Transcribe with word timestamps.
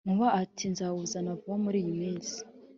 Nkuba 0.05 0.27
ati 0.41 0.63
«nzawuzana 0.71 1.31
vuba 1.39 1.55
muriyiminsi 1.63 2.37